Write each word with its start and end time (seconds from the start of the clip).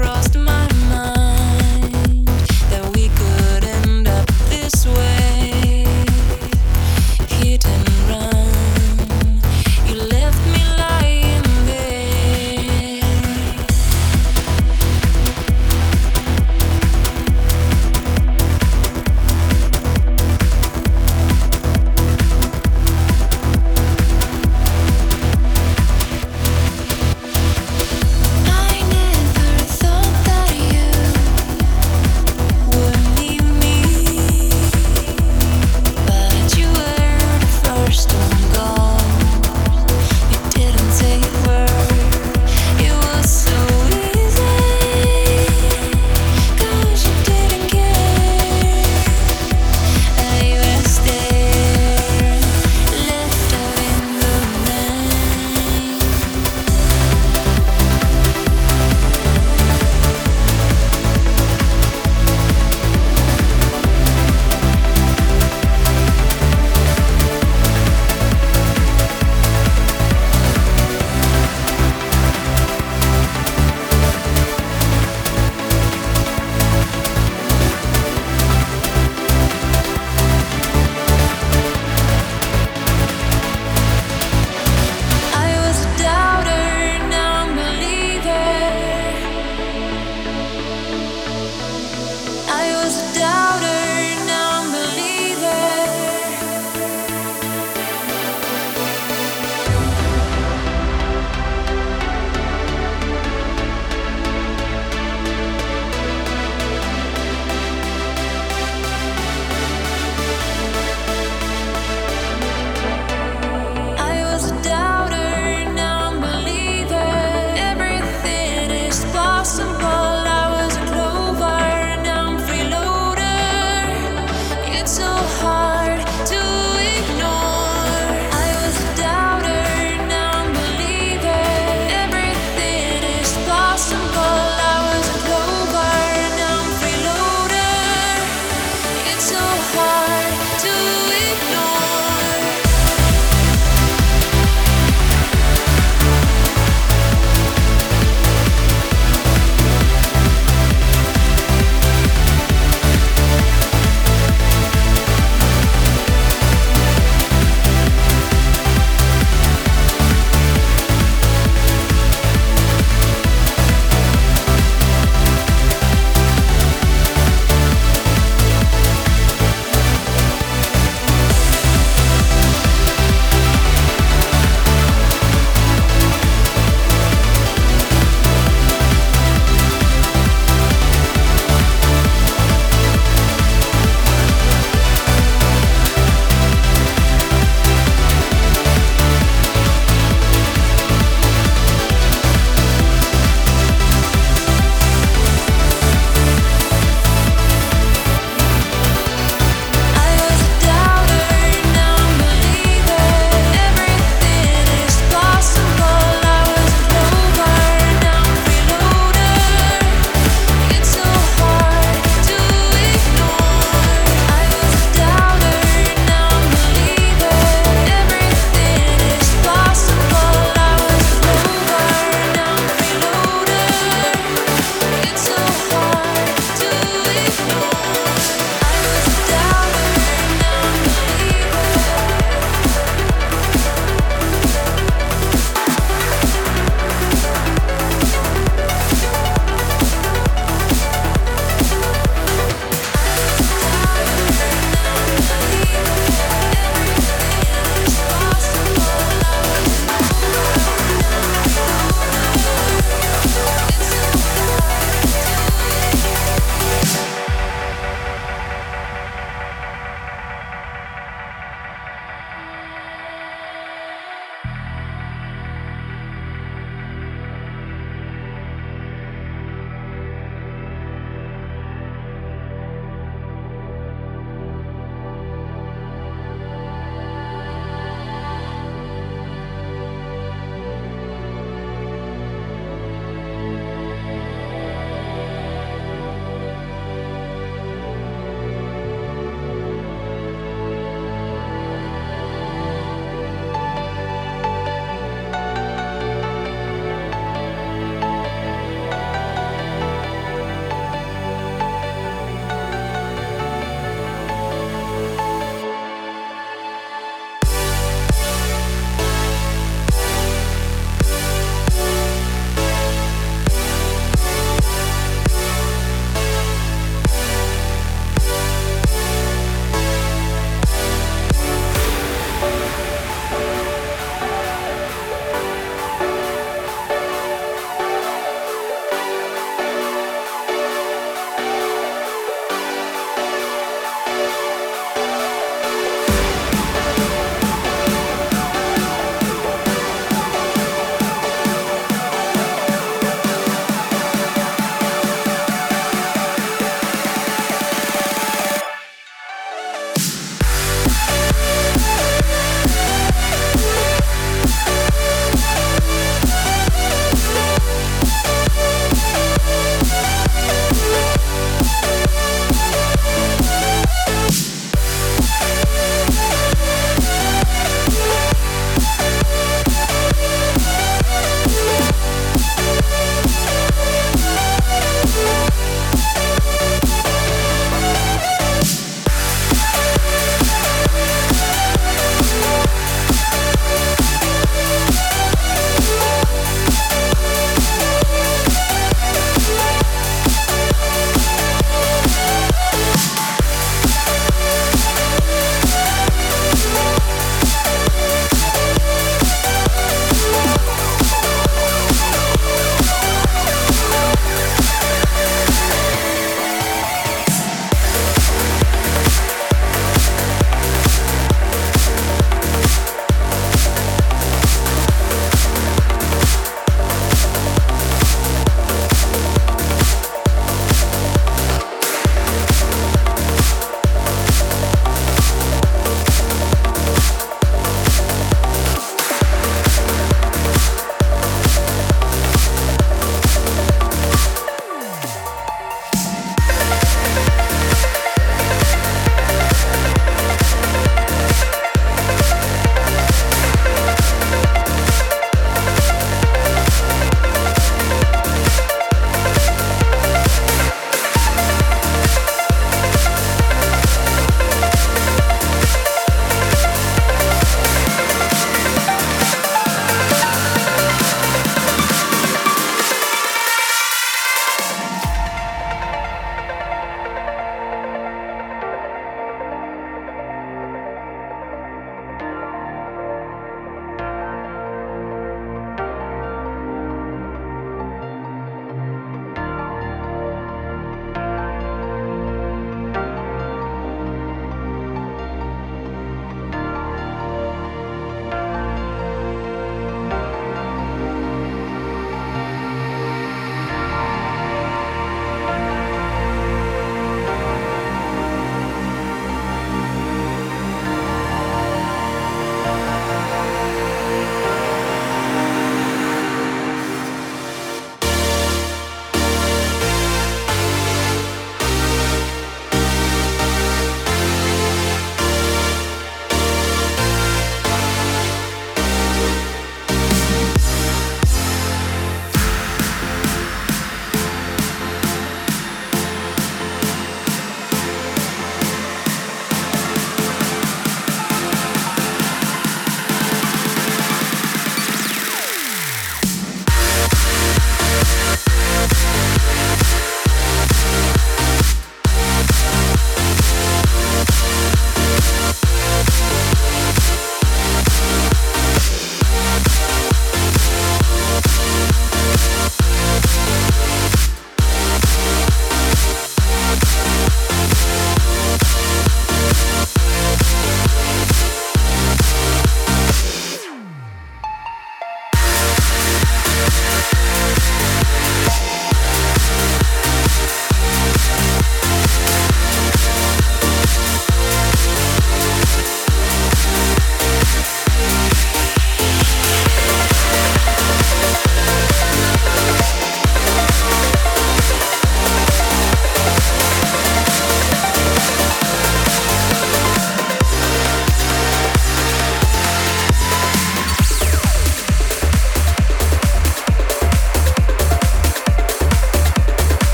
across 0.00 0.27